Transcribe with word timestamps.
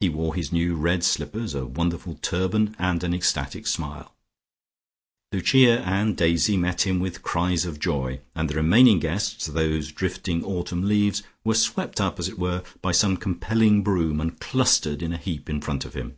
He 0.00 0.08
wore 0.08 0.34
his 0.34 0.50
new 0.50 0.74
red 0.74 1.04
slippers, 1.04 1.54
a 1.54 1.64
wonderful 1.66 2.16
turban 2.16 2.74
and 2.80 3.04
an 3.04 3.14
ecstatic 3.14 3.68
smile. 3.68 4.12
Lucia 5.30 5.86
and 5.86 6.16
Daisy 6.16 6.56
met 6.56 6.84
him 6.84 6.98
with 6.98 7.22
cries 7.22 7.64
of 7.64 7.78
joy, 7.78 8.18
and 8.34 8.50
the 8.50 8.56
remaining 8.56 8.98
guests, 8.98 9.46
those 9.46 9.92
drifting 9.92 10.42
autumn 10.42 10.88
leaves, 10.88 11.22
were 11.44 11.54
swept 11.54 12.00
up, 12.00 12.18
as 12.18 12.28
it 12.28 12.40
were, 12.40 12.64
by 12.82 12.90
some 12.90 13.16
compelling 13.16 13.84
broom 13.84 14.20
and 14.20 14.40
clustered 14.40 15.00
in 15.00 15.12
a 15.12 15.16
heap 15.16 15.48
in 15.48 15.60
front 15.60 15.84
of 15.84 15.94
him. 15.94 16.16